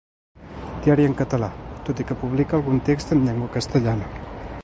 Diari 0.85 1.05
en 1.09 1.13
català, 1.19 1.49
tot 1.89 2.01
i 2.03 2.07
que 2.11 2.17
publicà 2.23 2.57
algun 2.59 2.83
text 2.89 3.15
amb 3.17 3.27
llengua 3.29 3.53
castellana. 3.59 4.13